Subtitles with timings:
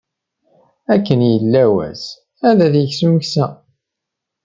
[0.93, 2.03] Akken yella wass,
[2.47, 3.47] ad t-iks umeksa.